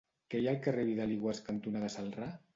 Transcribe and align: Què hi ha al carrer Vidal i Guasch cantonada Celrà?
Què 0.33 0.39
hi 0.39 0.47
ha 0.47 0.53
al 0.57 0.63
carrer 0.67 0.85
Vidal 0.87 1.13
i 1.17 1.19
Guasch 1.27 1.45
cantonada 1.51 1.93
Celrà? 1.99 2.33